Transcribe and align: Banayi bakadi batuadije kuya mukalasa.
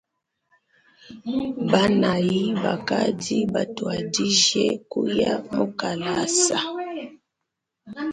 Banayi 1.71 2.41
bakadi 2.63 3.37
batuadije 3.53 4.63
kuya 4.91 5.33
mukalasa. 5.55 6.57